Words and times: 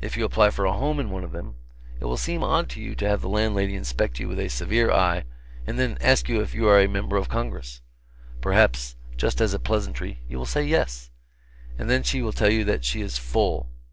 If 0.00 0.16
you 0.16 0.24
apply 0.24 0.50
for 0.50 0.64
a 0.64 0.72
home 0.72 1.00
in 1.00 1.10
one 1.10 1.24
of 1.24 1.32
them, 1.32 1.56
it 1.98 2.04
will 2.04 2.16
seem 2.16 2.44
odd 2.44 2.68
to 2.68 2.80
you 2.80 2.94
to 2.94 3.08
have 3.08 3.20
the 3.20 3.28
landlady 3.28 3.74
inspect 3.74 4.20
you 4.20 4.28
with 4.28 4.38
a 4.38 4.46
severe 4.48 4.92
eye 4.92 5.24
and 5.66 5.76
then 5.76 5.98
ask 6.00 6.28
you 6.28 6.40
if 6.40 6.54
you 6.54 6.68
are 6.68 6.80
a 6.80 6.86
member 6.86 7.16
of 7.16 7.28
Congress. 7.28 7.80
Perhaps, 8.40 8.94
just 9.16 9.40
as 9.40 9.54
a 9.54 9.58
pleasantry, 9.58 10.20
you 10.28 10.38
will 10.38 10.46
say 10.46 10.62
yes. 10.62 11.10
And 11.80 11.90
then 11.90 12.04
she 12.04 12.22
will 12.22 12.32
tell 12.32 12.52
you 12.52 12.62
that 12.62 12.84
she 12.84 13.00
is 13.00 13.18
"full." 13.18 13.68